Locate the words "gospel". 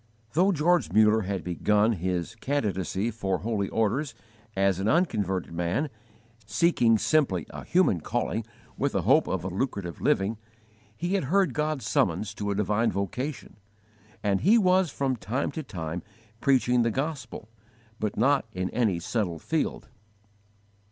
16.89-17.47